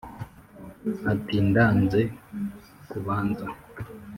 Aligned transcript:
ati: 1.11 1.35
ndanze 1.47 2.01
kubanza 2.89 3.45